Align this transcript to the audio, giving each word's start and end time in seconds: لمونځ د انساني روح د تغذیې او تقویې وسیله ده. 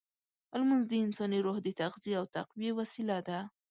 لمونځ 0.59 0.83
د 0.87 0.93
انساني 1.05 1.39
روح 1.45 1.57
د 1.63 1.67
تغذیې 1.81 2.13
او 2.19 2.25
تقویې 2.35 2.71
وسیله 2.79 3.17
ده. 3.27 3.39